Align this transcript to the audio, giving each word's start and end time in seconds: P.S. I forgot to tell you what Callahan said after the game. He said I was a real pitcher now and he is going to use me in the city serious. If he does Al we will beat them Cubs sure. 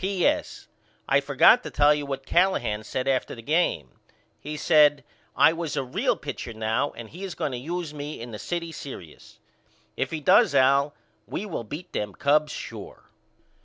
P.S. 0.01 0.67
I 1.07 1.19
forgot 1.19 1.61
to 1.61 1.69
tell 1.69 1.93
you 1.93 2.07
what 2.07 2.25
Callahan 2.25 2.83
said 2.83 3.07
after 3.07 3.35
the 3.35 3.43
game. 3.43 3.99
He 4.39 4.57
said 4.57 5.03
I 5.35 5.53
was 5.53 5.77
a 5.77 5.83
real 5.83 6.15
pitcher 6.17 6.53
now 6.53 6.89
and 6.93 7.09
he 7.11 7.23
is 7.23 7.35
going 7.35 7.51
to 7.51 7.57
use 7.59 7.93
me 7.93 8.19
in 8.19 8.31
the 8.31 8.39
city 8.39 8.71
serious. 8.71 9.37
If 9.95 10.09
he 10.09 10.19
does 10.19 10.55
Al 10.55 10.95
we 11.27 11.45
will 11.45 11.63
beat 11.63 11.93
them 11.93 12.13
Cubs 12.15 12.51
sure. 12.51 13.11